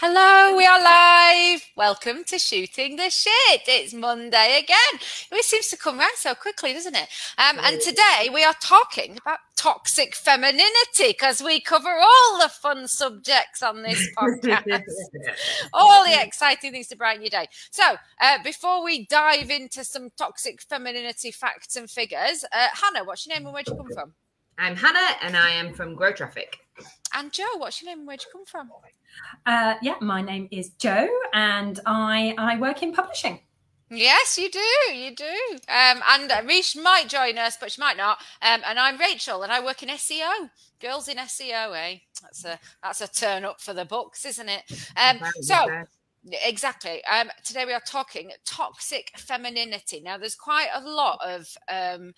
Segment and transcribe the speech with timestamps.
[0.00, 1.60] Hello, we are live.
[1.74, 3.62] Welcome to Shooting the Shit.
[3.66, 5.00] It's Monday again.
[5.32, 7.08] It seems to come round so quickly, doesn't it?
[7.36, 12.86] Um, and today we are talking about toxic femininity because we cover all the fun
[12.86, 14.84] subjects on this podcast,
[15.72, 17.48] all the exciting things to brighten your day.
[17.72, 17.82] So,
[18.20, 23.34] uh, before we dive into some toxic femininity facts and figures, uh, Hannah, what's your
[23.34, 24.14] name and where'd you come from?
[24.58, 26.56] I'm Hannah and I am from Grow Traffic.
[27.16, 28.70] And Joe, what's your name and where'd you come from?
[29.46, 33.40] Uh, yeah, my name is Joe, and I I work in publishing.
[33.90, 34.94] Yes, you do.
[34.94, 35.24] You do.
[35.68, 36.42] Um, and uh,
[36.82, 38.18] might join us, but she might not.
[38.42, 40.50] Um, and I'm Rachel, and I work in SEO.
[40.80, 41.98] Girls in SEO, eh?
[42.22, 44.62] That's a that's a turn up for the books, isn't it?
[44.96, 45.66] Um, so
[46.44, 47.02] Exactly.
[47.04, 50.00] Um, today we are talking toxic femininity.
[50.00, 52.12] Now, there's quite a lot of um,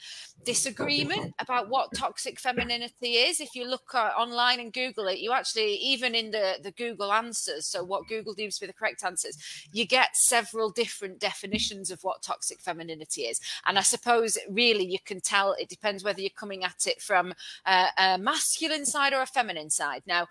[0.45, 3.41] disagreement about what toxic femininity is.
[3.41, 7.13] If you look uh, online and Google it, you actually, even in the, the Google
[7.13, 9.37] answers, so what Google deems to be the correct answers,
[9.73, 13.41] you get several different definitions of what toxic femininity is.
[13.67, 17.33] And I suppose really you can tell it depends whether you're coming at it from
[17.67, 20.03] uh, a masculine side or a feminine side.
[20.07, 20.29] Now,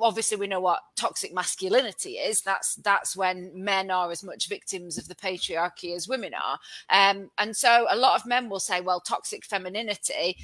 [0.00, 2.42] obviously we know what toxic masculinity is.
[2.42, 6.58] That's that's when men are as much victims of the patriarchy as women are.
[6.90, 10.36] Um, and so a lot of men will say well toxic femininity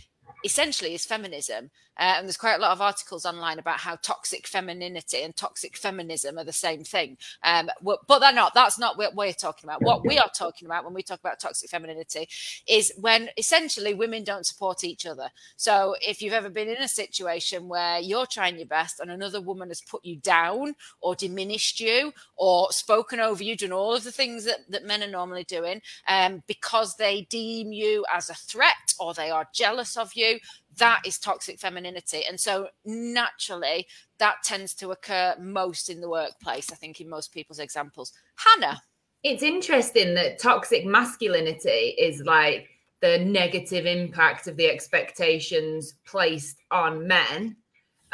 [0.45, 4.47] essentially is feminism uh, and there's quite a lot of articles online about how toxic
[4.47, 7.17] femininity and toxic feminism are the same thing.
[7.43, 8.53] Um, but they're not.
[8.55, 9.83] That's not what we're talking about.
[9.83, 12.29] What we are talking about when we talk about toxic femininity
[12.67, 15.29] is when essentially women don't support each other.
[15.57, 19.41] So if you've ever been in a situation where you're trying your best and another
[19.41, 24.05] woman has put you down or diminished you or spoken over you, done all of
[24.05, 28.35] the things that, that men are normally doing um, because they deem you as a
[28.35, 30.39] threat or they are jealous of you,
[30.77, 32.23] that is toxic femininity.
[32.29, 33.87] And so naturally,
[34.19, 38.13] that tends to occur most in the workplace, I think, in most people's examples.
[38.37, 38.81] Hannah.
[39.23, 42.69] It's interesting that toxic masculinity is like
[43.01, 47.57] the negative impact of the expectations placed on men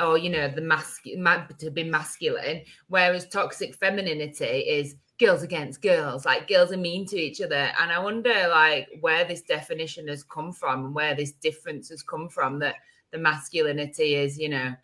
[0.00, 6.24] or you know the masculine to be masculine whereas toxic femininity is girls against girls
[6.24, 7.70] like girls are mean to each other.
[7.80, 12.02] And i wonder like where this definition has come from and where this difference has
[12.02, 12.76] come from that
[13.12, 14.74] the masculinity is you know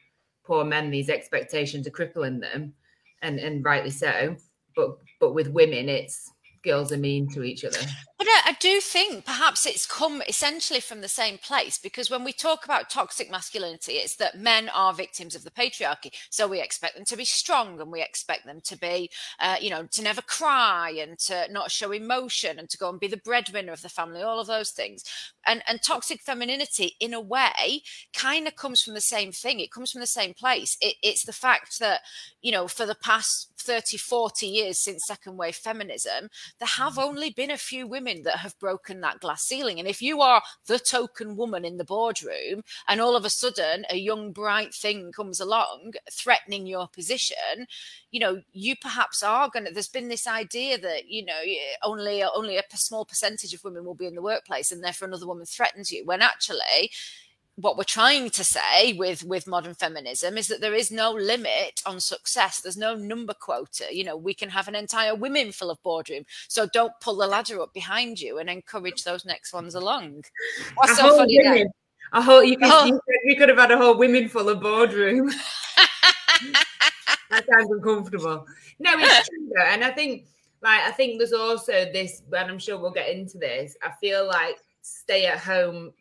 [0.45, 2.75] poor men these expectations are crippling them
[3.23, 4.37] and and rightly so.
[4.77, 6.31] But but with women it's
[6.67, 7.79] girls are mean to each other
[8.19, 12.33] but I, do think perhaps it's come essentially from the same place because when we
[12.33, 16.11] talk about toxic masculinity, it's that men are victims of the patriarchy.
[16.31, 19.69] So we expect them to be strong and we expect them to be, uh, you
[19.69, 23.19] know, to never cry and to not show emotion and to go and be the
[23.19, 25.05] breadwinner of the family, all of those things.
[25.47, 27.83] And, and toxic femininity, in a way,
[28.15, 29.61] kind of comes from the same thing.
[29.61, 30.77] It comes from the same place.
[30.81, 32.01] It, it's the fact that,
[32.41, 37.31] you know, for the past 30, 40 years since second wave feminism, there have only
[37.31, 39.79] been a few women that have broken that glass ceiling.
[39.79, 43.85] And if you are the token woman in the boardroom and all of a sudden
[43.91, 47.67] a young, bright thing comes along threatening your position,
[48.11, 51.41] you know, you perhaps are going to, there's been this idea that, you know,
[51.83, 55.27] only, only a small percentage of women will be in the workplace and therefore another
[55.27, 56.91] woman threatens you when actually,
[57.57, 61.83] what we're trying to say with with modern feminism is that there is no limit
[61.87, 62.61] on success.
[62.61, 63.87] There's no number quota.
[63.91, 66.25] You know we can have an entire women full of boardroom.
[66.49, 70.25] So don't pull the ladder up behind you and encourage those next ones along.
[70.75, 71.69] What's a so funny women,
[72.13, 72.85] a whole you could, oh.
[72.85, 75.31] you could, we could have had a whole women full of boardroom.
[77.31, 78.47] That sounds uncomfortable.
[78.79, 79.65] No it's true though.
[79.65, 80.27] and i think
[80.63, 84.27] like i think there's also this and i'm sure we'll get into this i feel
[84.27, 85.93] like stay at home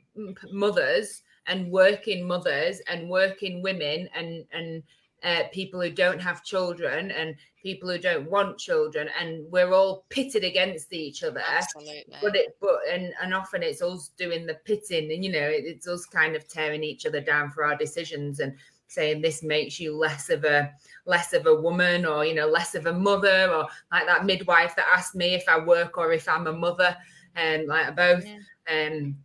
[0.52, 4.84] mothers and working mothers and working women and and
[5.24, 10.06] uh, people who don't have children and people who don't want children and we're all
[10.10, 12.06] pitted against each other Absolutely.
[12.22, 15.64] but it but and and often it's us doing the pitting and you know it,
[15.66, 18.54] it's us kind of tearing each other down for our decisions and
[18.88, 20.72] saying this makes you less of a
[21.08, 24.76] less of a woman or you know less of a mother or like that midwife
[24.76, 26.96] that asked me if i work or if i'm a mother
[27.36, 28.88] and like both yeah.
[28.88, 29.16] um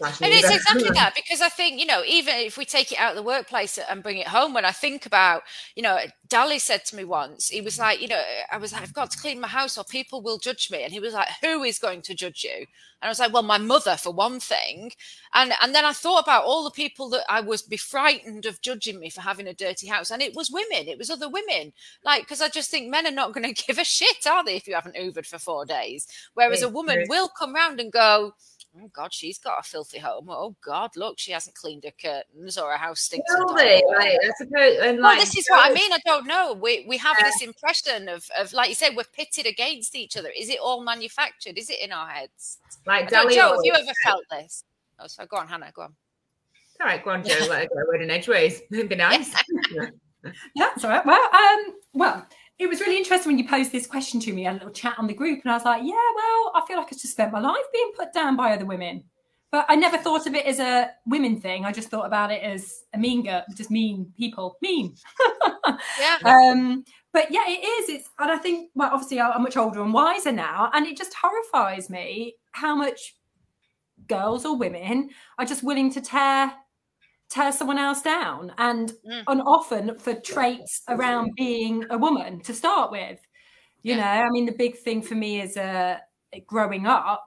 [0.00, 3.10] and it's exactly that because I think, you know, even if we take it out
[3.10, 5.42] of the workplace and bring it home, when I think about,
[5.74, 5.98] you know,
[6.28, 9.10] Dali said to me once, he was like, you know, I was like, I've got
[9.10, 10.82] to clean my house or people will judge me.
[10.82, 12.66] And he was like, who is going to judge you?
[13.00, 14.92] And I was like, well, my mother for one thing.
[15.32, 18.60] And and then I thought about all the people that I was be frightened of
[18.60, 20.10] judging me for having a dirty house.
[20.10, 21.72] And it was women, it was other women.
[22.04, 24.56] Like, because I just think men are not going to give a shit, are they,
[24.56, 26.06] if you haven't hoovered for four days?
[26.34, 28.34] Whereas a woman will come round and go,
[28.82, 30.28] oh God, she's got a filthy home.
[30.30, 33.30] Oh God, look, she hasn't cleaned her curtains or her house stinks.
[33.50, 35.92] Like, I suppose, and well, like, this is what I mean.
[35.92, 36.52] I don't know.
[36.54, 40.30] We we have this impression of of like you said, we're pitted against each other.
[40.36, 41.58] Is it all manufactured?
[41.58, 42.58] Is it in our heads?
[42.86, 44.64] Like I don't- Dali Joe, have you ever felt this?
[44.98, 45.70] Oh, so go on, Hannah.
[45.72, 45.94] Go on.
[46.80, 47.46] All right, go on, Joe.
[47.48, 47.74] Let her go.
[47.88, 48.62] We're in edgeways.
[48.72, 49.34] It'd be nice.
[50.24, 50.30] Yeah,
[50.74, 51.06] that's all right.
[51.06, 52.26] Well, um, well,
[52.58, 55.06] it was really interesting when you posed this question to me, a little chat on
[55.06, 57.40] the group, and I was like, yeah, well, I feel like I just spent my
[57.40, 59.04] life being put down by other women.
[59.50, 61.64] But I never thought of it as a women thing.
[61.64, 64.94] I just thought about it as a mean girl, just mean people, mean.
[66.00, 66.16] Yeah.
[66.24, 67.88] um, but yeah, it is.
[67.88, 71.14] It's, and I think, well, obviously, I'm much older and wiser now, and it just
[71.14, 73.16] horrifies me how much
[74.08, 76.52] girls or women are just willing to tear
[77.30, 79.24] tear someone else down and Mm.
[79.28, 83.20] and often for traits around being a woman to start with.
[83.84, 84.02] You Yeah.
[84.02, 86.00] know i mean the big thing for me is a
[86.46, 87.24] growing up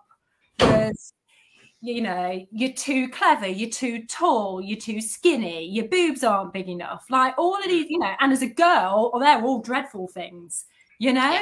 [0.59, 1.13] was
[1.81, 6.69] you know you're too clever you're too tall you're too skinny your boobs aren't big
[6.69, 7.05] enough.
[7.09, 10.65] Like all of these you know and as a girl oh, they're all dreadful things
[10.99, 11.39] you know?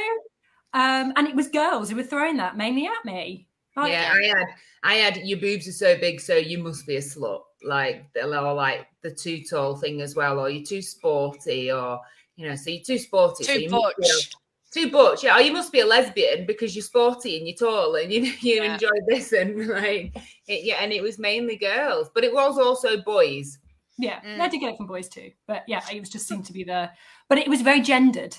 [0.74, 3.49] Um and it was girls who were throwing that mainly at me
[3.82, 4.48] Like, yeah, I had,
[4.84, 5.18] I had.
[5.18, 7.42] Your boobs are so big, so you must be a slut.
[7.64, 12.00] Like, they're all like the too tall thing as well, or you're too sporty, or
[12.36, 13.44] you know, so you're too sporty.
[13.44, 15.36] so Too be a- too butch, yeah.
[15.36, 18.62] Or you must be a lesbian because you're sporty and you're tall and you you
[18.64, 18.74] Yeah.
[18.74, 20.16] enjoy this and like
[20.48, 20.78] it, yeah.
[20.82, 23.58] And it was mainly girls, but it was also boys.
[23.98, 24.40] yeah Mm.
[24.40, 26.64] i did get it from boys too but yeah it was just seemed to be
[26.64, 26.90] the
[27.28, 28.34] but it was very gendered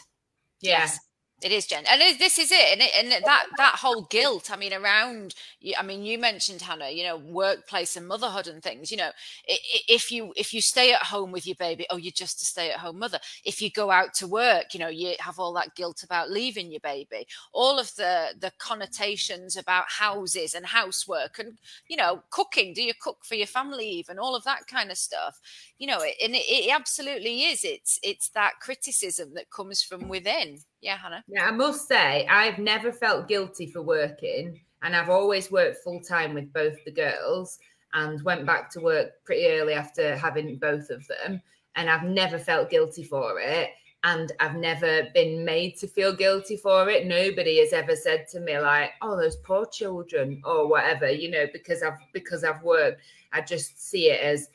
[0.63, 0.99] Yeah, Yes.
[1.43, 4.51] It is Jen, and this is it, and, it, and that that whole guilt.
[4.51, 5.35] I mean, around.
[5.79, 6.91] I mean, you mentioned Hannah.
[6.91, 8.91] You know, workplace and motherhood and things.
[8.91, 9.11] You know,
[9.47, 12.71] if you if you stay at home with your baby, oh, you're just a stay
[12.71, 13.19] at home mother.
[13.43, 16.71] If you go out to work, you know, you have all that guilt about leaving
[16.71, 17.27] your baby.
[17.55, 21.57] All of the the connotations about houses and housework, and
[21.89, 22.75] you know, cooking.
[22.75, 23.89] Do you cook for your family?
[23.89, 25.41] Even all of that kind of stuff.
[25.79, 27.65] You know, and it, it absolutely is.
[27.65, 30.59] It's it's that criticism that comes from within.
[30.81, 31.23] Yeah, Hannah.
[31.29, 36.01] Yeah, I must say, I've never felt guilty for working, and I've always worked full
[36.01, 37.59] time with both the girls
[37.93, 41.43] and went back to work pretty early after having both of them.
[41.77, 43.71] And I've never felt guilty for it.
[44.03, 47.07] And I've never been made to feel guilty for it.
[47.07, 51.47] Nobody has ever said to me, like, oh, those poor children or whatever, you know,
[51.53, 53.03] because I've because I've worked.
[53.33, 54.49] I just see it as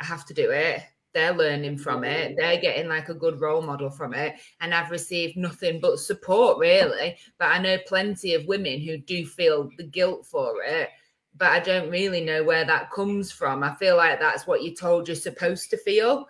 [0.00, 0.82] I have to do it.
[1.18, 2.36] They're learning from it.
[2.36, 6.58] They're getting like a good role model from it and I've received nothing but support,
[6.58, 7.16] really.
[7.40, 10.90] But I know plenty of women who do feel the guilt for it,
[11.36, 13.64] but I don't really know where that comes from.
[13.64, 16.28] I feel like that's what you're told you're supposed to feel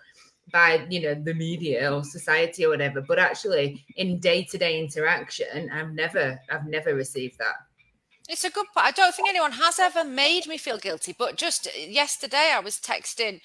[0.50, 5.92] by you know the media or society or whatever but actually in day-to-day interaction i've
[5.92, 7.56] never i've never received that
[8.30, 8.86] It's a good point.
[8.86, 12.60] I don't think anyone has ever made me feel guilty, but just uh, yesterday I
[12.60, 13.40] was texting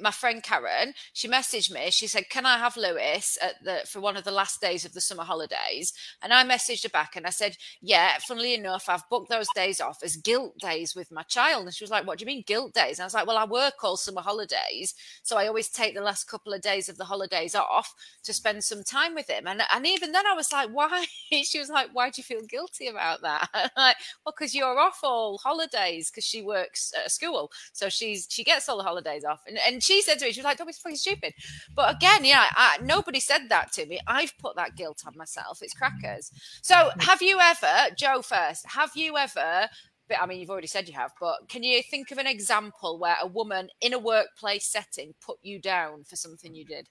[0.00, 0.92] my friend Karen.
[1.12, 1.90] She messaged me.
[1.90, 4.92] She said, "Can I have Lewis at the for one of the last days of
[4.94, 5.92] the summer holidays?"
[6.22, 9.80] And I messaged her back and I said, "Yeah, funnily enough, I've booked those days
[9.80, 12.44] off as guilt days with my child." And she was like, "What do you mean
[12.46, 14.94] guilt days?" And I was like, "Well, I work all summer holidays,
[15.24, 17.92] so I always take the last couple of days of the holidays off
[18.22, 21.06] to spend some time with him." And and even then I was like, "Why?"
[21.44, 23.96] She was like, "Why do you feel guilty about that?" Like,
[24.28, 28.44] well, because you're off all holidays because she works at a school, so she's she
[28.44, 29.42] gets all the holidays off.
[29.46, 31.32] And, and she said to me, she was like, "Don't be fucking stupid."
[31.74, 34.00] But again, yeah, I, nobody said that to me.
[34.06, 35.60] I've put that guilt on myself.
[35.62, 36.30] It's crackers.
[36.62, 38.20] So, have you ever, Joe?
[38.22, 39.68] First, have you ever?
[40.08, 42.98] But I mean, you've already said you have, but can you think of an example
[42.98, 46.88] where a woman in a workplace setting put you down for something you did?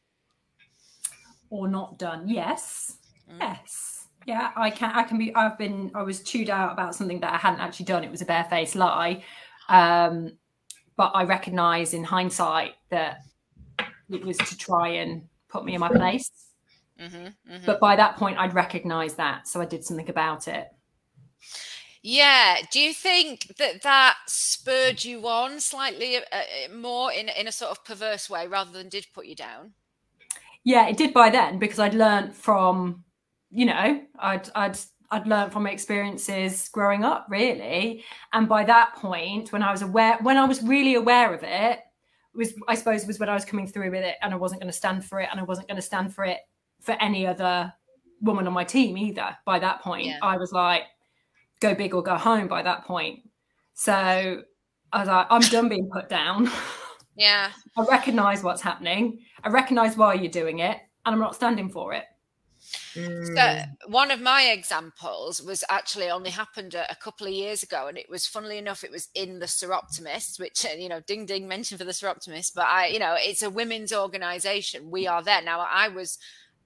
[1.49, 2.97] or not done yes
[3.29, 3.39] Mm.
[3.39, 7.19] yes yeah i can i can be i've been i was chewed out about something
[7.19, 9.23] that i hadn't actually done it was a barefaced lie
[9.69, 10.31] um
[10.95, 13.21] but i recognize in hindsight that
[14.11, 16.29] it was to try and put me in my place
[16.99, 17.65] Mm-hmm, mm-hmm.
[17.67, 20.67] but by that point i'd recognized that so i did something about it
[22.01, 22.57] Yeah.
[22.71, 27.51] Do you think that that spurred you on slightly uh, uh, more in in a
[27.51, 29.73] sort of perverse way rather than did put you down?
[30.63, 33.03] yeah it did by then because i'd learned from
[33.49, 34.77] you know i'd i'd
[35.11, 39.81] i'd learned from my experiences growing up really and by that point when i was
[39.81, 41.79] aware when i was really aware of it
[42.35, 44.71] was i suppose was when i was coming through with it and i wasn't going
[44.71, 46.39] to stand for it and i wasn't going to stand for it
[46.81, 47.71] for any other
[48.21, 50.19] woman on my team either by that point Yeah.
[50.21, 50.83] i was like
[51.61, 53.19] go big or go home by that point
[53.73, 53.93] so
[54.91, 56.49] i was like i'm done being put down
[57.15, 57.49] Yeah.
[57.77, 59.19] I recognize what's happening.
[59.43, 62.03] I recognize why you're doing it, and I'm not standing for it.
[62.97, 63.35] Mm.
[63.35, 67.87] So one of my examples was actually only happened a, a, couple of years ago,
[67.87, 71.25] and it was funnily enough, it was in the Soroptimists, which uh, you know, ding
[71.25, 74.89] ding mention for the Soroptimists, but I, you know, it's a women's organisation.
[74.89, 75.59] We are there now.
[75.59, 76.17] I was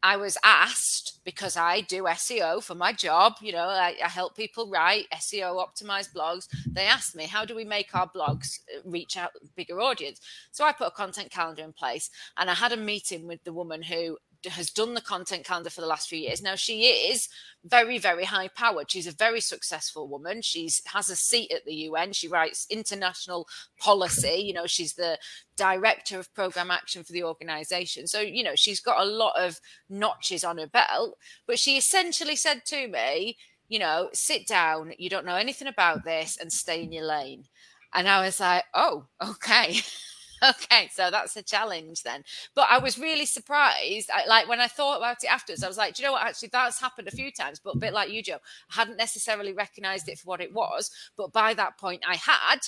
[0.03, 3.33] I was asked because I do SEO for my job.
[3.39, 6.47] You know, I, I, help people write SEO optimized blogs.
[6.65, 10.19] They asked me, how do we make our blogs uh, reach out bigger audience?
[10.51, 13.53] So I put a content calendar in place and I had a meeting with the
[13.53, 16.41] woman who has done the content calendar for the last few years.
[16.41, 17.29] Now she is
[17.63, 18.89] very, very high powered.
[18.89, 20.41] She's a very successful woman.
[20.41, 22.13] She's has a seat at the UN.
[22.13, 23.47] She writes international
[23.79, 24.43] policy.
[24.43, 25.17] You know, she's the
[25.55, 28.07] director of program action for the organization.
[28.07, 31.17] So, you know, she's got a lot of notches on her belt.
[31.45, 33.37] But she essentially said to me,
[33.69, 37.45] you know, sit down, you don't know anything about this, and stay in your lane.
[37.93, 39.79] And I was like, oh, okay.
[40.43, 42.23] okay, so that's a challenge then.
[42.55, 44.09] But I was really surprised.
[44.13, 46.23] I, like when I thought about it afterwards, I was like, do you know what?
[46.23, 48.39] Actually, that's happened a few times, but a bit like you, Joe,
[48.71, 50.91] I hadn't necessarily recognized it for what it was.
[51.15, 52.59] But by that point, I had,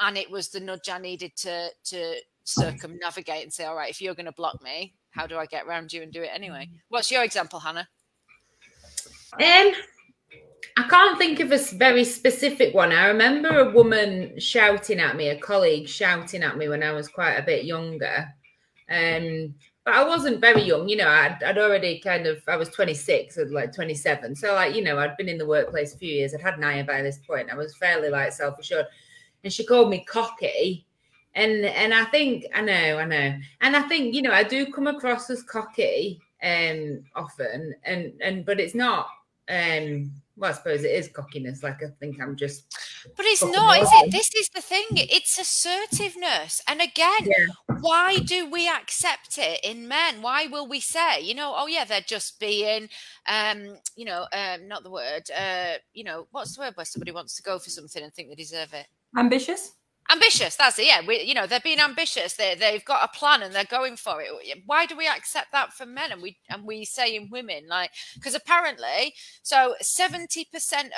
[0.00, 4.00] and it was the nudge I needed to to circumnavigate and say, all right, if
[4.00, 6.68] you're going to block me, how do I get around you and do it anyway?
[6.88, 7.88] What's your example, Hannah?
[9.34, 9.72] Um,
[10.76, 12.92] I can't think of a very specific one.
[12.92, 17.08] I remember a woman shouting at me, a colleague shouting at me when I was
[17.08, 18.28] quite a bit younger.
[18.90, 22.68] Um, but I wasn't very young, you know, I'd, I'd already kind of, I was
[22.68, 24.36] 26 or like 27.
[24.36, 26.34] So, like, you know, I'd been in the workplace a few years.
[26.34, 27.50] I'd had Naya by this point.
[27.50, 28.86] I was fairly like self assured.
[29.42, 30.86] And she called me cocky.
[31.34, 33.38] And and I think I know, I know.
[33.60, 38.46] And I think, you know, I do come across as cocky um often and and
[38.46, 39.08] but it's not
[39.50, 41.62] um well, I suppose it is cockiness.
[41.62, 42.74] Like I think I'm just.
[43.14, 44.10] But it's not, is it?
[44.10, 44.86] This is the thing.
[44.92, 46.62] It's assertiveness.
[46.66, 47.46] And again, yeah.
[47.80, 50.22] why do we accept it in men?
[50.22, 52.88] Why will we say, you know, oh yeah, they're just being,
[53.28, 57.12] um, you know, um, not the word, uh, you know, what's the word where somebody
[57.12, 58.86] wants to go for something and think they deserve it?
[59.18, 59.72] Ambitious
[60.10, 63.42] ambitious that's it yeah we, you know they're being ambitious they, they've got a plan
[63.42, 64.28] and they're going for it.
[64.66, 67.90] Why do we accept that for men and we and we say in women like
[68.14, 70.44] because apparently so 70%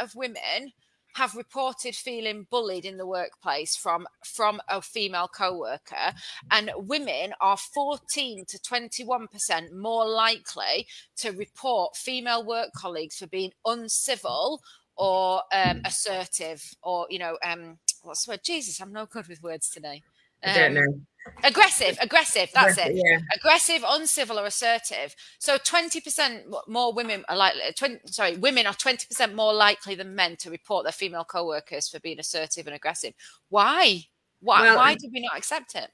[0.01, 0.73] of women
[1.15, 6.15] have reported feeling bullied in the workplace from from a female co-worker
[6.51, 13.53] and women are 14 to 21% more likely to report female work colleagues for being
[13.67, 14.61] uncivil
[14.97, 18.41] or um, assertive or you know um, what's the word?
[18.45, 20.03] Jesus, I'm no good with words today.
[20.45, 21.01] Um, I don't um, know.
[21.45, 22.51] Aggressive, aggressive.
[22.53, 22.97] That's it.
[22.97, 23.21] Yeah.
[23.35, 25.15] Aggressive, uncivil, or assertive.
[25.39, 27.61] So, twenty percent more women are likely.
[27.79, 31.89] 20, sorry, women are twenty percent more likely than men to report their female co-workers
[31.89, 33.15] for being assertive and aggressive.
[33.51, 34.07] Why?
[34.41, 34.63] Why?
[34.63, 35.91] Well, why did we not accept it?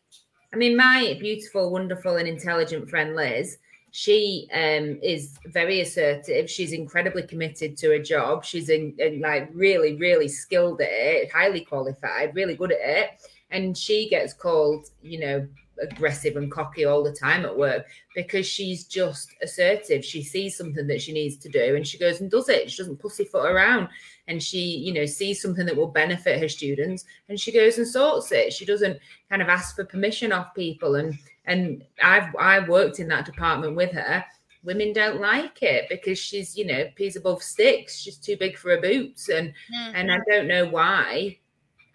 [0.53, 3.59] I mean, my beautiful, wonderful, and intelligent friend Liz
[3.91, 6.51] she um, is very assertive.
[6.51, 8.45] She's incredibly committed to a job.
[8.45, 13.11] She's in, in, like really, really skilled at it, highly qualified, really good at it.
[13.51, 15.49] And she gets called, you know,
[15.81, 20.05] aggressive and cocky all the time at work because she's just assertive.
[20.05, 22.71] She sees something that she needs to do and she goes and does it.
[22.71, 23.89] She doesn't pussyfoot around
[24.27, 27.87] and she, you know, sees something that will benefit her students and she goes and
[27.87, 28.53] sorts it.
[28.53, 28.99] She doesn't
[29.31, 31.17] kind of ask for permission off people and
[31.49, 34.25] and I've I worked in that department with her.
[34.63, 37.97] Women don't like it because she's, you know, peas above sticks.
[37.97, 39.97] She's too big for her boots, and mm-hmm.
[39.97, 41.39] and I don't know why.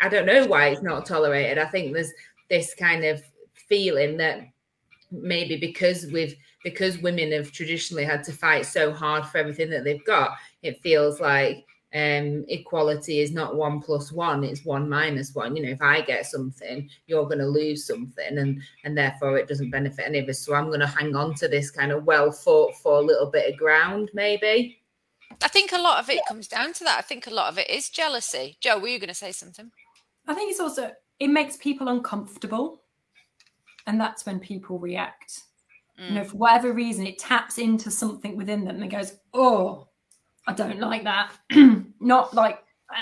[0.01, 1.57] I don't know why it's not tolerated.
[1.57, 2.12] I think there's
[2.50, 4.41] this kind of feeling that
[5.12, 9.83] maybe because we've because women have traditionally had to fight so hard for everything that
[9.83, 10.31] they've got,
[10.63, 15.55] it feels like um, equality is not one plus one; it's one minus one.
[15.55, 19.47] You know, if I get something, you're going to lose something, and and therefore it
[19.47, 20.39] doesn't benefit any of us.
[20.39, 23.29] So I'm going to hang on to this kind of well fought for a little
[23.29, 24.79] bit of ground, maybe.
[25.43, 26.97] I think a lot of it comes down to that.
[26.97, 28.57] I think a lot of it is jealousy.
[28.59, 29.71] Joe, were you going to say something?
[30.27, 32.81] I think it's also it makes people uncomfortable,
[33.85, 35.41] and that's when people react.
[36.01, 36.07] Mm.
[36.07, 39.89] You know, for whatever reason, it taps into something within them and goes, "Oh,
[40.47, 41.31] I don't like that.
[42.03, 42.60] Not like,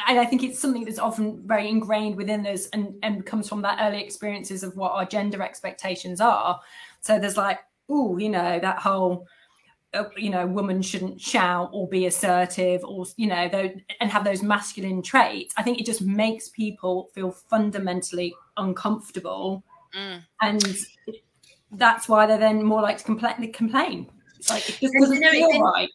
[0.08, 3.62] and I think it's something that's often very ingrained within us and, and comes from
[3.64, 6.62] that early experiences of what our gender expectations are.
[7.02, 9.28] So there's like, oh, you know, that whole,
[9.94, 13.50] uh, you know, woman shouldn't shout or be assertive or, you know,
[14.00, 15.54] and have those masculine traits.
[15.58, 19.64] I think it just makes people feel fundamentally uncomfortable.
[19.94, 20.24] Mm.
[20.42, 20.78] And
[21.72, 23.52] that's why they're then more like to complain.
[23.52, 24.10] complain.
[24.40, 25.90] It's like, it just doesn't feel right.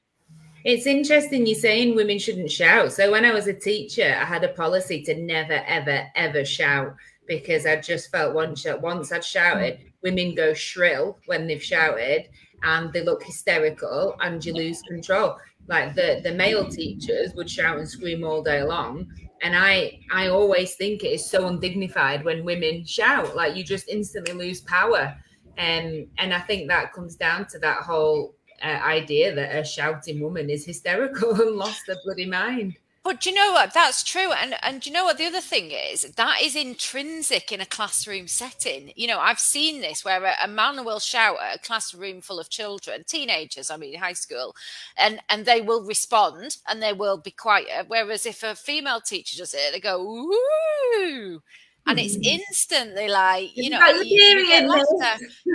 [0.66, 2.90] It's interesting you're saying women shouldn't shout.
[2.90, 6.92] So when I was a teacher, I had a policy to never, ever, ever shout
[7.28, 12.28] because I just felt once once I'd shouted, women go shrill when they've shouted,
[12.64, 15.36] and they look hysterical and you lose control.
[15.68, 19.06] Like the the male teachers would shout and scream all day long,
[19.42, 23.36] and I I always think it is so undignified when women shout.
[23.36, 25.14] Like you just instantly lose power,
[25.58, 30.20] um, and I think that comes down to that whole uh, idea that a shouting
[30.20, 32.76] woman is hysterical and lost their bloody mind.
[33.06, 33.72] But do you know what?
[33.72, 34.32] That's true.
[34.32, 36.02] And and do you know what the other thing is?
[36.16, 38.92] That is intrinsic in a classroom setting.
[38.96, 42.40] You know, I've seen this where a, a, man will shout at a classroom full
[42.40, 44.56] of children, teenagers, I mean high school,
[44.96, 47.84] and and they will respond and they will be quiet.
[47.86, 51.40] Whereas if a female teacher does it, they go, ooh.
[51.86, 52.40] And it's mm-hmm.
[52.40, 54.48] instantly like, you know, you, you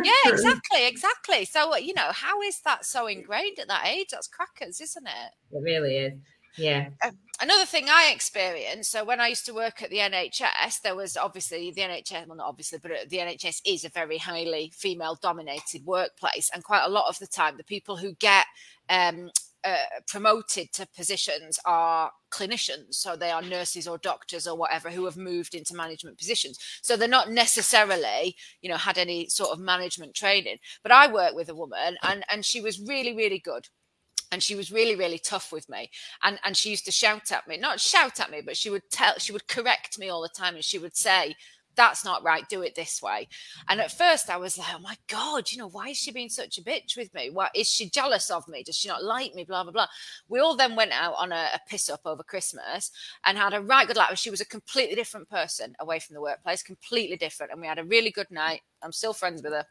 [0.04, 1.46] yeah, exactly, exactly.
[1.46, 4.08] So, you know, how is that so ingrained at that age?
[4.12, 5.58] That's crackers, isn't it?
[5.58, 6.14] It really is.
[6.58, 6.90] Yeah.
[7.04, 8.92] Um, another thing I experienced.
[8.92, 12.28] So when I used to work at the NHS, there was obviously the NHS.
[12.28, 16.90] Well, not obviously, but the NHS is a very highly female-dominated workplace, and quite a
[16.90, 18.46] lot of the time, the people who get
[18.90, 19.32] um,
[19.64, 19.76] uh,
[20.08, 22.96] promoted to positions are clinicians.
[22.96, 26.58] So they are nurses or doctors or whatever who have moved into management positions.
[26.82, 30.58] So they're not necessarily you know had any sort of management training.
[30.84, 33.68] But i work with a woman and and she was really really good.
[34.34, 35.90] And she was really really tough with me.
[36.24, 38.90] And and she used to shout at me not shout at me but she would
[38.92, 41.36] tell she would correct me all the time and she would say
[41.76, 43.28] that's not right do it this way.
[43.68, 46.30] And at first i was like oh my god you know why is she being
[46.30, 47.30] such a bitch with me?
[47.30, 48.64] Why is she jealous of me?
[48.64, 49.44] Does she not like me?
[49.44, 49.88] Blah blah blah.
[50.30, 52.92] We all then went out on a, a piss up over christmas
[53.26, 56.22] and had a right good laugh she was a completely different person away from the
[56.22, 57.52] workplace completely different.
[57.52, 58.62] And we had a really good night.
[58.82, 59.66] I'm still friends with her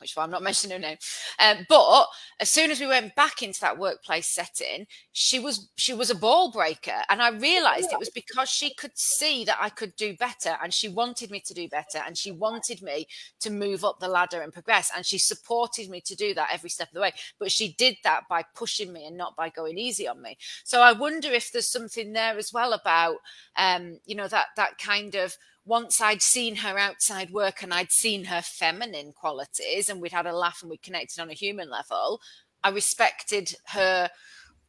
[0.00, 0.98] which I'm not mentioning her name.
[1.38, 2.06] Um, but
[2.40, 6.14] as soon as we went back into that workplace setting, she was she was a
[6.14, 10.16] ball breaker, and I realised it was because she could see that I could do
[10.16, 13.06] better, and she wanted me to do better, and she wanted me
[13.40, 16.70] to move up the ladder and progress, and she supported me to do that every
[16.70, 17.12] step of the way.
[17.38, 20.36] But she did that by pushing me and not by going easy on me.
[20.64, 23.16] So I wonder if there's something there as well about,
[23.56, 25.36] um, you know, that that kind of
[25.68, 30.26] once I'd seen her outside work and I'd seen her feminine qualities and we'd had
[30.26, 32.20] a laugh and we connected on a human level,
[32.64, 34.08] I respected her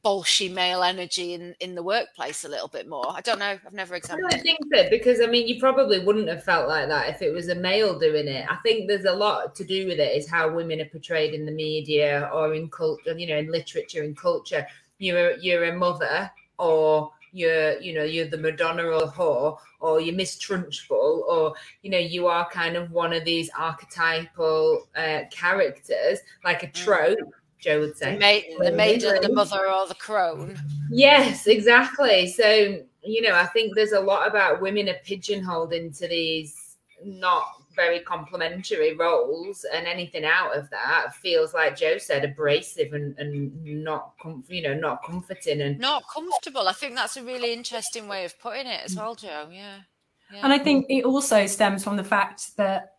[0.04, 3.06] bolshy male energy in in the workplace a little bit more.
[3.10, 3.58] I don't know.
[3.66, 4.28] I've never examined.
[4.32, 7.34] I think so because I mean, you probably wouldn't have felt like that if it
[7.34, 8.46] was a male doing it.
[8.50, 10.18] I think there's a lot to do with it.
[10.18, 14.04] Is how women are portrayed in the media or in culture, you know, in literature
[14.04, 14.68] and culture.
[14.98, 20.16] You're you're a mother or you're you know you're the madonna or whore or you're
[20.16, 26.20] miss trunchbull or you know you are kind of one of these archetypal uh, characters
[26.44, 26.74] like a mm.
[26.74, 27.20] trope
[27.60, 28.14] joe would say.
[28.14, 30.58] The, maid, the maiden the mother or the crone.
[30.90, 32.28] Yes exactly.
[32.28, 37.59] So you know i think there's a lot about women are pigeonholed into these not
[37.80, 43.84] very complimentary roles, and anything out of that feels like Joe said, abrasive and, and
[43.84, 46.68] not, com- you know, not comforting and not comfortable.
[46.68, 49.48] I think that's a really interesting way of putting it as well, Joe.
[49.50, 49.78] Yeah.
[50.34, 50.42] yeah.
[50.44, 52.96] And I think it also stems from the fact that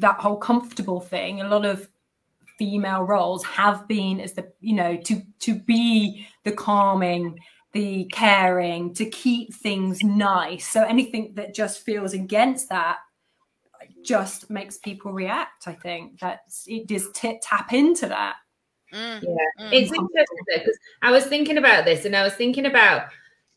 [0.00, 1.88] that whole comfortable thing, a lot of
[2.58, 7.38] female roles have been as the, you know, to to be the calming
[7.74, 10.66] the caring, to keep things nice.
[10.68, 12.98] So anything that just feels against that
[14.04, 15.66] just makes people react.
[15.66, 18.36] I think that it does t- tap into that.
[18.92, 19.22] Mm.
[19.22, 19.72] Yeah, mm.
[19.72, 23.08] it's interesting because I was thinking about this, and I was thinking about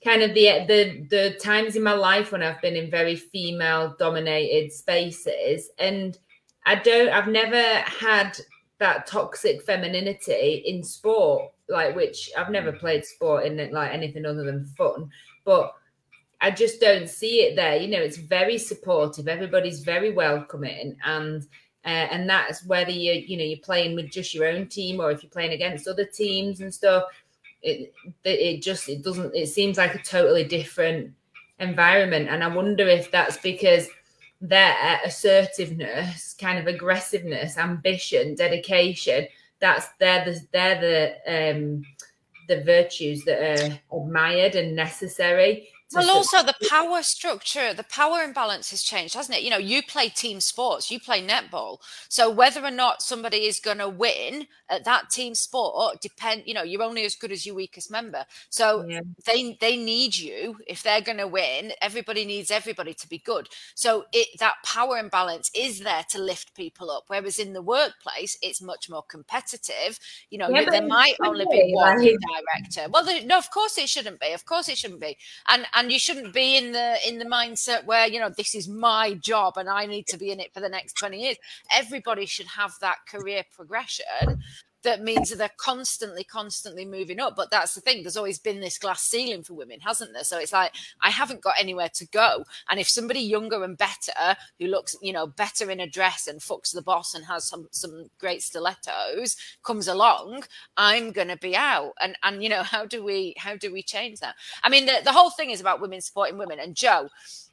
[0.03, 3.95] kind of the the the times in my life when I've been in very female
[3.99, 6.17] dominated spaces, and
[6.65, 8.37] I don't, I've never had
[8.79, 14.43] that toxic femininity in sport, like which I've never played sport in like anything other
[14.43, 15.09] than fun,
[15.45, 15.73] but
[16.39, 17.77] I just don't see it there.
[17.77, 19.27] You know, it's very supportive.
[19.27, 21.43] Everybody's very welcoming, and
[21.83, 25.11] uh, and that's whether you you know you're playing with just your own team or
[25.11, 27.03] if you're playing against other teams and stuff.
[27.63, 27.91] It
[28.23, 29.35] it just it doesn't.
[29.35, 31.11] It seems like a totally different
[31.59, 33.87] environment, and I wonder if that's because
[34.39, 39.27] their assertiveness, kind of aggressiveness, ambition, dedication.
[39.59, 40.79] That's they're the they're
[41.25, 41.83] the um
[42.47, 48.71] the virtues that are admired and necessary well, also the power structure, the power imbalance
[48.71, 49.43] has changed, hasn't it?
[49.43, 51.79] You know, you play team sports, you play netball.
[52.09, 56.43] So whether or not somebody is going to win at that team sport depend.
[56.45, 58.25] You know, you're only as good as your weakest member.
[58.49, 59.01] So yeah.
[59.25, 61.71] they they need you if they're going to win.
[61.81, 63.47] Everybody needs everybody to be good.
[63.75, 67.05] So it that power imbalance is there to lift people up.
[67.07, 69.99] Whereas in the workplace, it's much more competitive.
[70.29, 72.89] You know, yeah, there might only be one director.
[72.89, 74.33] Well, no, of course it shouldn't be.
[74.33, 75.17] Of course it shouldn't be.
[75.47, 78.67] And and you shouldn't be in the in the mindset where you know this is
[78.67, 81.37] my job and I need to be in it for the next 20 years.
[81.73, 84.41] Everybody should have that career progression,
[84.83, 87.35] that means that they're constantly, constantly moving up.
[87.35, 88.03] But that's the thing.
[88.03, 90.23] There's always been this glass ceiling for women, hasn't there?
[90.23, 92.43] So it's like I haven't got anywhere to go.
[92.69, 96.39] And if somebody younger and better, who looks, you know, better in a dress and
[96.39, 100.43] fucks the boss and has some some great stilettos, comes along,
[100.77, 101.93] I'm gonna be out.
[101.99, 104.35] And and you know, how do we how do we change that?
[104.63, 106.59] I mean, the, the whole thing is about women supporting women.
[106.59, 107.09] And Joe,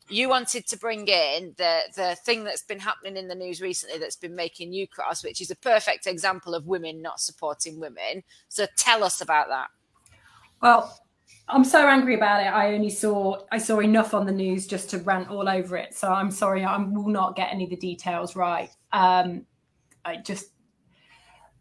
[0.09, 3.99] you wanted to bring in the the thing that's been happening in the news recently
[3.99, 8.23] that's been making you cross, which is a perfect example of women not supporting women.
[8.49, 9.69] So tell us about that.
[10.61, 10.99] Well,
[11.49, 12.47] I'm so angry about it.
[12.47, 15.95] I only saw I saw enough on the news just to rant all over it.
[15.95, 18.71] So I'm sorry, I will not get any of the details right.
[18.93, 19.47] Um,
[20.05, 20.51] I just,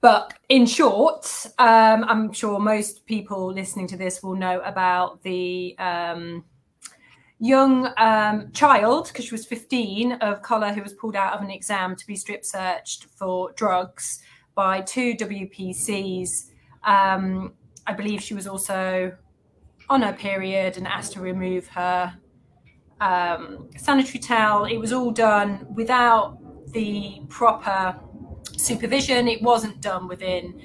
[0.01, 1.25] but in short,
[1.59, 6.43] um, I'm sure most people listening to this will know about the um,
[7.43, 11.51] young um, child, because she was 15, of colour who was pulled out of an
[11.51, 14.23] exam to be strip searched for drugs
[14.55, 16.45] by two WPCs.
[16.85, 17.53] Um,
[17.85, 19.11] I believe she was also
[19.89, 22.17] on her period and asked to remove her
[23.01, 24.63] um, sanitary towel.
[24.63, 26.37] It was all done without
[26.71, 27.99] the proper
[28.55, 29.27] supervision.
[29.27, 30.61] It wasn't done within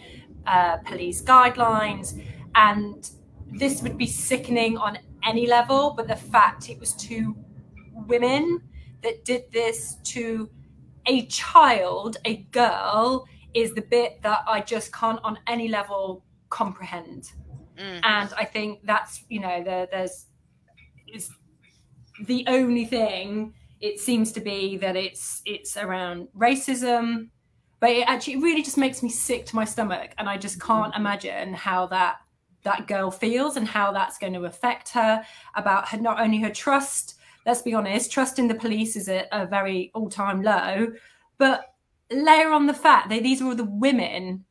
[0.46, 2.22] uh, police guidelines.
[2.54, 3.10] And
[3.50, 7.36] this would be sickening on any level, but the fact it was two
[8.06, 8.62] women
[9.02, 10.48] that did this to
[11.06, 17.32] a child, a girl, is the bit that I just can't on any level comprehend.
[17.78, 18.00] Mm.
[18.04, 20.26] And I think that's, you know, there, there's
[21.12, 21.30] is
[22.26, 27.28] the only thing it seems to be that it's it's around racism
[27.80, 30.60] but it actually it really just makes me sick to my stomach and i just
[30.60, 32.16] can't imagine how that
[32.62, 35.22] that girl feels and how that's going to affect her
[35.54, 39.28] about her not only her trust let's be honest trust in the police is at
[39.32, 40.88] a very all-time low
[41.38, 41.74] but
[42.10, 44.44] layer on the fact that these are all the women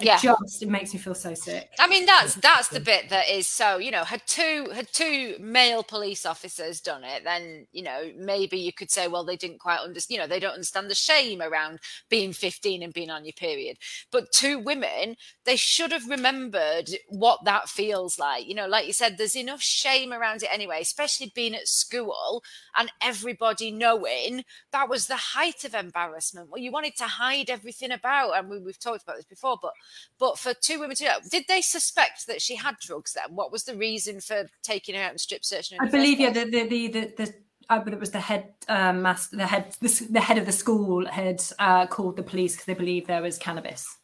[0.00, 0.18] yeah.
[0.18, 1.70] just it makes me feel so sick.
[1.78, 5.36] I mean that's that's the bit that is so you know had two had two
[5.40, 9.58] male police officers done it then you know maybe you could say well they didn't
[9.58, 13.24] quite understand you know they don't understand the shame around being 15 and being on
[13.24, 13.78] your period.
[14.12, 18.46] But two women they should have remembered what that feels like.
[18.46, 22.42] You know like you said there's enough shame around it anyway especially being at school
[22.76, 26.50] and everybody knowing that was the height of embarrassment.
[26.50, 29.72] Well you wanted to hide everything about and we, we've talked about this before but
[30.18, 33.34] but for two women to do did they suspect that she had drugs then?
[33.34, 35.78] What was the reason for taking her out and strip searching?
[35.80, 37.34] I believe, yeah, the, the, the, the, the
[37.70, 40.52] I believe it was the head um, master, the head, the, the, head of the
[40.52, 43.98] school had uh, called the police because they believed there was cannabis.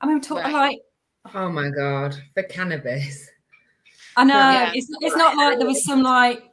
[0.00, 0.52] I mean, talk, right.
[0.52, 0.78] like,
[1.34, 3.28] oh my god, for cannabis.
[4.16, 4.70] I know yeah.
[4.74, 6.44] it's it's not like there was some like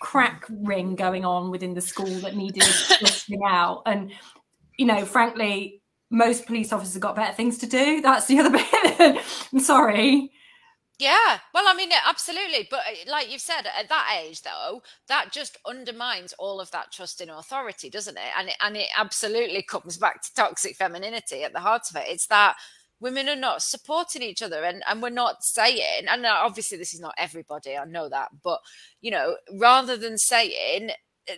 [0.00, 4.12] crack ring going on within the school that needed flushing out, and
[4.78, 5.81] you know, frankly,
[6.12, 8.00] most police officers have got better things to do.
[8.00, 8.50] That's the other
[8.98, 9.24] bit.
[9.52, 10.30] I'm sorry.
[10.98, 12.68] Yeah, well, I mean, absolutely.
[12.70, 16.92] But uh, like you've said, at that age, though, that just undermines all of that
[16.92, 18.30] trust in authority, doesn't it?
[18.38, 22.04] And it, and it absolutely comes back to toxic femininity at the heart of it.
[22.06, 22.56] It's that
[23.00, 27.00] women are not supporting each other and, and we're not saying, and obviously this is
[27.00, 28.60] not everybody, I know that, but,
[29.00, 30.90] you know, rather than saying,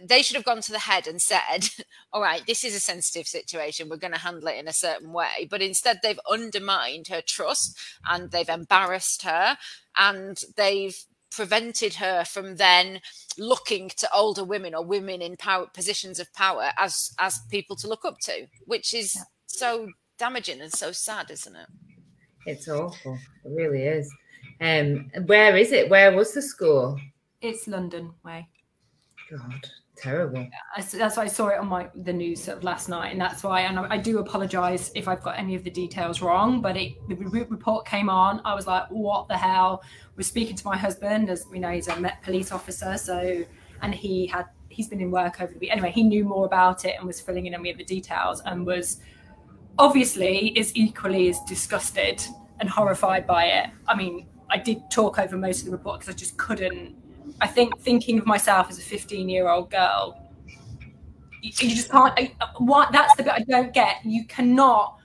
[0.03, 1.69] they should have gone to the head and said,
[2.13, 3.89] all right, this is a sensitive situation.
[3.89, 5.47] We're going to handle it in a certain way.
[5.51, 9.57] But instead, they've undermined her trust and they've embarrassed her
[9.99, 10.97] and they've
[11.31, 13.01] prevented her from then
[13.39, 17.89] looking to older women or women in power positions of power as as people to
[17.89, 21.67] look up to which is so damaging and so sad isn't it?
[22.47, 23.19] It's awful.
[23.45, 24.15] It really is.
[24.61, 25.91] Um where is it?
[25.91, 27.01] Where was the school?
[27.41, 28.47] It's london way
[29.37, 30.49] God, terrible.
[30.77, 33.63] That's why I saw it on my the news of last night, and that's why.
[33.63, 37.17] And I, do apologise if I've got any of the details wrong, but it, the
[37.17, 38.41] report came on.
[38.45, 39.83] I was like, "What the hell?"
[40.17, 43.45] Was speaking to my husband, as we know, he's a Met police officer, so
[43.83, 45.73] and he had he's been in work over the week.
[45.73, 48.67] Anyway, he knew more about it and was filling in any of the details, and
[48.67, 49.01] was
[49.79, 52.25] obviously is equally as disgusted
[52.61, 53.71] and horrified by it.
[53.89, 56.95] I mean, I did talk over most of the report because I just couldn't
[57.41, 60.19] I think thinking of myself as a 15 year old girl,
[61.43, 62.13] you, you just can't.
[62.17, 63.97] I, what that's the bit I don't get.
[64.05, 64.99] You cannot.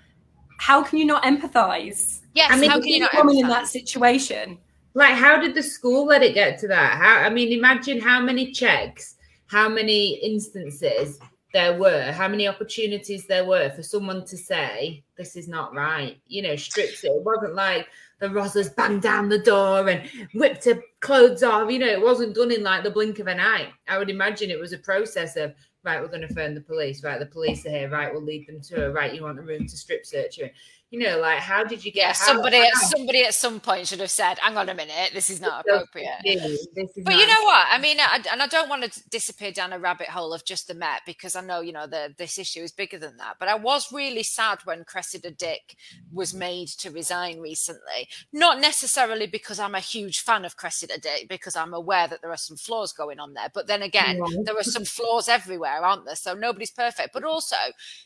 [0.59, 2.21] How can you not empathize?
[2.33, 3.39] Yes, I mean, how can you not empathize?
[3.39, 4.57] in that situation?
[4.93, 6.97] Like, how did the school let it get to that?
[6.97, 7.17] How?
[7.17, 9.15] I mean, imagine how many checks,
[9.47, 11.19] how many instances
[11.53, 16.17] there were, how many opportunities there were for someone to say this is not right.
[16.27, 17.07] You know, strips it.
[17.07, 17.87] It wasn't like
[18.19, 21.71] the rozzers banged down the door and whipped her clothes off.
[21.71, 23.71] You know, it wasn't done in like the blink of an eye.
[23.87, 25.53] I would imagine it was a process of
[25.83, 27.03] right, we're going to phone the police.
[27.03, 27.89] Right, the police are here.
[27.89, 28.91] Right, we'll lead them to her.
[28.91, 30.51] Right, you want a room to strip search her.
[30.91, 33.87] You know, like how did you get how, somebody how, at somebody at some point
[33.87, 37.27] should have said, "Hang on a minute, this is not appropriate." This is but you
[37.27, 37.67] know what?
[37.69, 40.67] I mean, I, and I don't want to disappear down a rabbit hole of just
[40.67, 43.35] the Met because I know you know the, this issue is bigger than that.
[43.39, 45.75] But I was really sad when Cressida Dick
[46.11, 48.09] was made to resign recently.
[48.33, 52.31] Not necessarily because I'm a huge fan of Cressida Dick, because I'm aware that there
[52.31, 53.49] are some flaws going on there.
[53.53, 54.37] But then again, yeah.
[54.43, 56.15] there are some flaws everywhere, aren't there?
[56.15, 57.13] So nobody's perfect.
[57.13, 57.57] But also,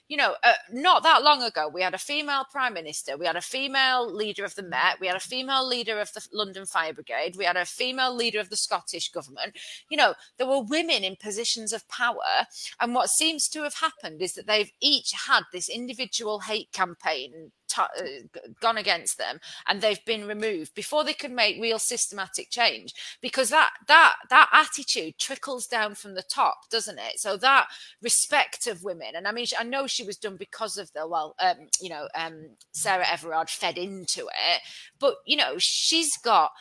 [0.10, 3.36] you know, uh, not that long ago, we had a female prime minister, we had
[3.36, 6.94] a female leader of the Met, we had a female leader of the London Fire
[6.94, 9.58] Brigade, we had a female leader of the Scottish government.
[9.90, 12.48] You know, there were women in positions of power.
[12.80, 17.52] And what seems to have happened is that they've each had this individual hate campaign
[17.74, 22.50] t- uh, gone against them and they've been removed before they could make real systematic
[22.50, 27.20] change because that that that attitude trickles down from the top doesn't it?
[27.20, 27.68] So that
[28.02, 31.36] respect of women and i mean i know she was done because of the well
[31.40, 34.62] um, you know um, sarah everard fed into it
[35.00, 36.52] but you know she's got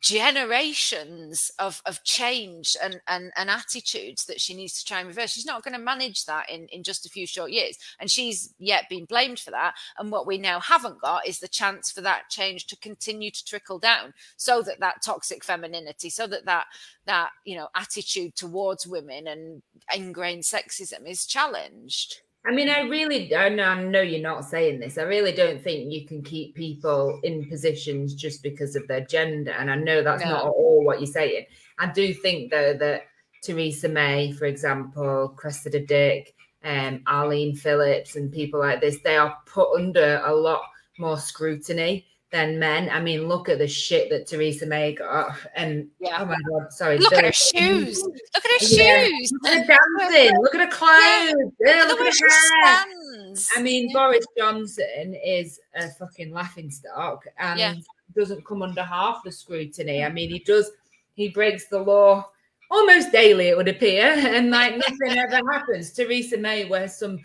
[0.00, 5.32] generations of, of change and, and, and attitudes that she needs to try and reverse.
[5.32, 7.76] She's not going to manage that in, in just a few short years.
[8.00, 9.74] And she's yet been blamed for that.
[9.98, 13.44] And what we now haven't got is the chance for that change to continue to
[13.44, 16.66] trickle down so that that toxic femininity, so that that,
[17.06, 19.62] that you know, attitude towards women and
[19.94, 22.22] ingrained sexism is challenged.
[22.46, 24.98] I mean, I really, I know, I know you're not saying this.
[24.98, 29.50] I really don't think you can keep people in positions just because of their gender.
[29.50, 30.30] And I know that's no.
[30.30, 31.46] not at all what you're saying.
[31.78, 33.02] I do think, though, that
[33.42, 39.36] Theresa May, for example, Cressida Dick, um, Arlene Phillips, and people like this, they are
[39.46, 40.62] put under a lot
[40.98, 42.88] more scrutiny than men.
[42.90, 45.36] I mean, look at the shit that Theresa May got.
[45.54, 46.18] And yeah.
[46.20, 46.98] oh my god, sorry.
[46.98, 48.02] Look at her shoes.
[48.02, 49.04] Look at her yeah.
[49.06, 49.32] shoes.
[49.32, 50.42] Look at her dancing.
[50.42, 51.52] Look at her clothes.
[51.64, 51.84] Yeah.
[51.88, 52.84] Look, look, at her hair.
[52.84, 53.50] Stands.
[53.56, 57.84] I mean, Boris Johnson is a fucking laughing stock and
[58.14, 60.04] doesn't come under half the scrutiny.
[60.04, 60.52] I mean, he mm-hmm.
[60.52, 60.70] does
[61.14, 62.28] he breaks the law
[62.70, 65.92] almost daily, it would appear, and like nothing ever happens.
[65.92, 67.18] Theresa May wears some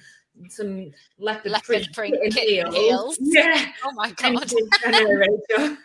[0.50, 2.76] some leopard, leopard print, print heels.
[2.76, 3.18] heels.
[3.22, 3.72] Yeah.
[3.84, 4.52] Oh my god.
[4.86, 4.96] And,
[5.58, 5.78] and,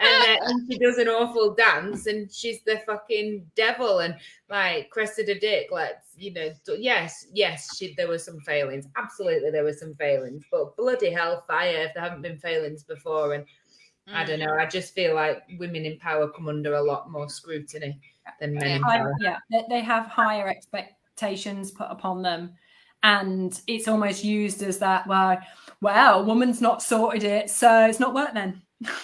[0.00, 4.00] uh, and, she does an awful dance, and she's the fucking devil.
[4.00, 4.16] And
[4.48, 8.86] like Cressida Dick, let's you know, yes, yes, she, there were some failings.
[8.96, 10.44] Absolutely, there were some failings.
[10.50, 13.34] But bloody hell, fire if there haven't been failings before.
[13.34, 13.44] And
[14.08, 14.14] mm.
[14.14, 14.54] I don't know.
[14.58, 18.00] I just feel like women in power come under a lot more scrutiny
[18.40, 18.82] than men.
[19.20, 19.62] Yeah, yeah.
[19.68, 22.52] they have higher expectations put upon them
[23.02, 25.38] and it's almost used as that well
[25.80, 28.60] well woman's not sorted it so it's not work then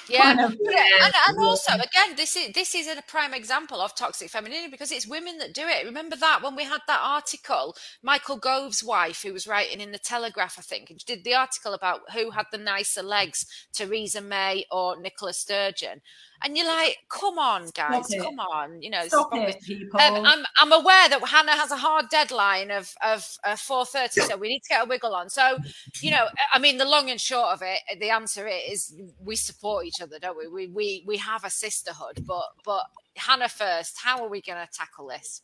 [0.08, 4.70] yeah, and, and, also again this is this is a prime example of toxic femininity
[4.70, 8.84] because it's women that do it remember that when we had that article michael gove's
[8.84, 12.30] wife who was writing in the telegraph i think and did the article about who
[12.30, 16.00] had the nicer legs theresa may or nicola sturgeon
[16.44, 18.82] and you're like, come on, guys, come on.
[18.82, 19.98] You know, Stop it, people.
[19.98, 24.36] Um, I'm, I'm aware that Hannah has a hard deadline of, of uh, 4.30, so
[24.36, 25.30] we need to get a wiggle on.
[25.30, 25.56] So,
[26.02, 29.63] you know, I mean, the long and short of it, the answer is we support
[29.84, 30.48] each other, don't we?
[30.48, 32.84] We, we, we have a sisterhood, but, but
[33.16, 35.42] Hannah first, how are we going to tackle this?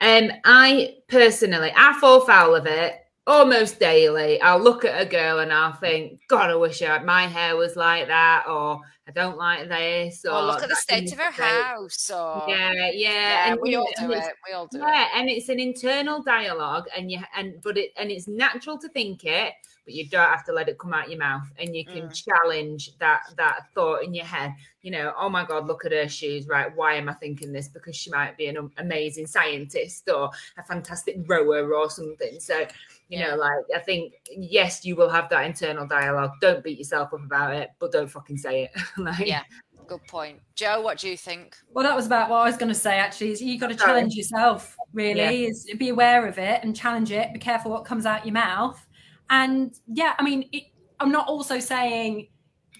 [0.00, 4.40] Um, I personally, I fall foul of it almost daily.
[4.40, 7.76] I'll look at a girl and I'll think, God, I wish I, my hair was
[7.76, 10.24] like that, or I don't like this.
[10.24, 12.10] Or, or look at the state of her house.
[12.10, 14.24] Or yeah, yeah, yeah and we all do it.
[14.46, 15.08] We all do yeah, it.
[15.14, 19.24] and it's an internal dialogue, and you and but it and it's natural to think
[19.24, 22.08] it, but you don't have to let it come out your mouth, and you can
[22.08, 22.24] mm.
[22.24, 24.54] challenge that that thought in your head.
[24.82, 26.46] You know, oh my God, look at her shoes.
[26.46, 27.68] Right, why am I thinking this?
[27.68, 32.40] Because she might be an amazing scientist or a fantastic rower or something.
[32.40, 32.66] So
[33.08, 33.30] you yeah.
[33.30, 36.32] know, like I think yes, you will have that internal dialogue.
[36.40, 38.70] Don't beat yourself up about it, but don't fucking say it.
[38.96, 39.42] like, yeah,
[39.86, 40.40] good point.
[40.54, 41.56] Joe, what do you think?
[41.72, 42.98] Well, that was about what I was going to say.
[42.98, 44.76] Actually, is you got to challenge yourself.
[44.92, 45.48] Really, yeah.
[45.48, 47.32] is be aware of it and challenge it.
[47.32, 48.83] Be careful what comes out your mouth.
[49.30, 50.64] And yeah, I mean, it,
[51.00, 52.28] I'm not also saying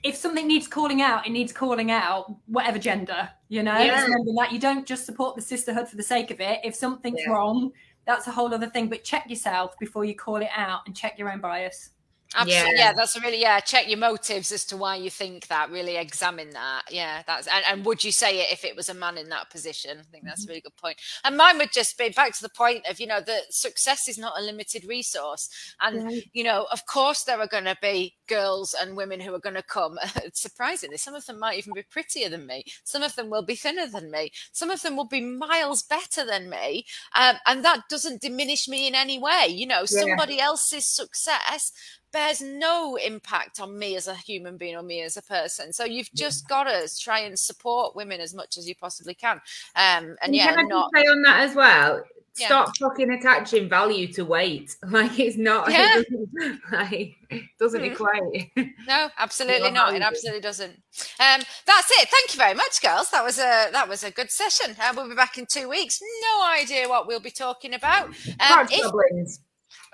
[0.05, 3.77] if something needs calling out, it needs calling out, whatever gender, you know.
[3.79, 4.03] Yeah.
[4.03, 6.61] Remember that you don't just support the sisterhood for the sake of it.
[6.63, 7.33] If something's yeah.
[7.33, 7.73] wrong,
[8.07, 8.89] that's a whole other thing.
[8.91, 11.91] But check yourself before you call it out and check your own bias.
[12.35, 12.73] Absolutely.
[12.77, 12.87] Yeah.
[12.87, 13.61] yeah, that's a really yeah.
[13.61, 15.71] Check your motives as to why you think that.
[15.71, 16.83] Really examine that.
[16.91, 19.51] Yeah, that's and, and would you say it if it was a man in that
[19.51, 19.99] position?
[19.99, 20.51] I think that's mm-hmm.
[20.51, 20.97] a really good point.
[21.25, 24.19] And mine would just be back to the point of you know that success is
[24.19, 25.49] not a limited resource,
[25.81, 26.25] and right.
[26.33, 29.55] you know of course there are going to be girls and women who are going
[29.57, 29.99] to come.
[30.33, 32.65] Surprisingly, some of them might even be prettier than me.
[32.85, 34.33] Some of them will be thinner than me.
[34.53, 36.87] Some of them will be miles better than me.
[37.15, 39.47] Um, and that doesn't diminish me in any way.
[39.49, 40.01] You know, Yeah.
[40.01, 41.73] somebody else's success
[42.13, 45.73] bears no impact on me as a human being or me as a person.
[45.73, 49.39] So you've just got to try and support women as much as you possibly can.
[49.75, 52.05] Um, and And yeah, can I not say on that as well?
[52.39, 52.47] Yeah.
[52.47, 54.77] Stop fucking attaching value to weight.
[54.95, 55.71] Like it's not.
[55.71, 55.99] Yeah.
[55.99, 58.53] It doesn't, like it doesn't equate.
[58.87, 59.95] No, absolutely not.
[59.95, 60.73] It absolutely doesn't.
[60.73, 62.09] Um, that's it.
[62.09, 63.11] Thank you very much, girls.
[63.11, 64.77] That was a that was a good session.
[64.81, 66.01] Uh, we'll be back in two weeks.
[66.23, 68.07] No idea what we'll be talking about.
[68.07, 69.41] Um, Crotch if, goblins.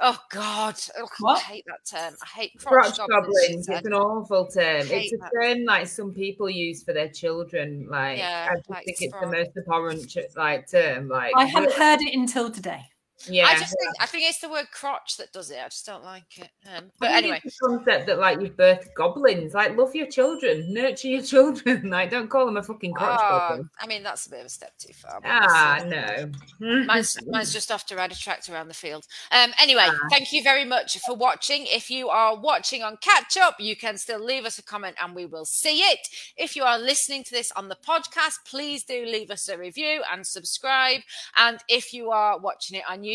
[0.01, 2.15] Oh God, Ugh, I hate that term.
[2.23, 3.67] I hate crotch, Crotch goblins.
[3.67, 3.69] goblins.
[3.69, 4.87] It's an awful term.
[4.91, 5.31] It's a that.
[5.35, 7.87] term like some people use for their children.
[7.89, 11.09] Like Yeah, I just like think it's the most abhorrent like term.
[11.09, 12.83] Like I haven't heard it until today.
[13.29, 13.47] Yeah.
[13.47, 15.59] I just think I think it's the word crotch that does it.
[15.59, 16.51] I just don't like it.
[16.67, 19.55] Um, I but anyway, the concept that like you've birthed goblins.
[19.55, 21.91] Like love your children, nurture your children.
[21.91, 23.71] Like don't call them a fucking crotch oh, goblin.
[23.79, 25.21] I mean that's a bit of a step too far.
[25.25, 26.31] Ah no.
[26.85, 29.07] Mine's, mine's just off to ride a tractor around the field.
[29.33, 30.09] Um, anyway, Ah.
[30.11, 31.67] thank you very much for watching.
[31.67, 35.15] If you are watching on catch up, you can still leave us a comment and
[35.15, 36.09] we will see it.
[36.37, 40.03] If you are listening to this on the podcast, please do leave us a review
[40.13, 41.01] and subscribe.
[41.37, 43.10] And if you are watching it on YouTube,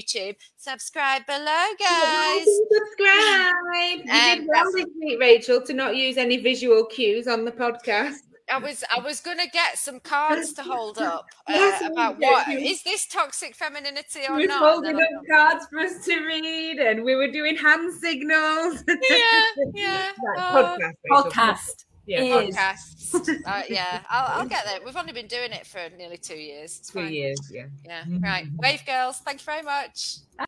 [0.57, 2.45] subscribe below, guys.
[2.71, 3.99] Subscribe.
[4.05, 7.51] You Um, did well this week, Rachel, to not use any visual cues on the
[7.51, 8.15] podcast.
[8.51, 12.31] I was I was gonna get some cards to hold up uh, Yes, about yes,
[12.31, 14.61] what you- is this toxic femininity or We were not?
[14.71, 18.83] Holding up cards for us to read, and we were doing hand signals.
[18.87, 19.41] Yeah,
[19.73, 20.11] yeah.
[20.23, 20.77] Right, oh.
[20.77, 20.93] podcast.
[21.09, 21.31] Rachel.
[21.31, 21.85] Podcast.
[22.07, 22.95] Yeah, is- podcasts.
[23.45, 24.79] Uh, yeah, I'll, I'll get there.
[24.83, 26.79] We've only been doing it for nearly two years.
[26.79, 27.13] It's two fine.
[27.13, 27.39] years.
[27.51, 27.65] Yeah.
[27.85, 28.45] Yeah, right.
[28.57, 30.17] Wave girls, thank you very much.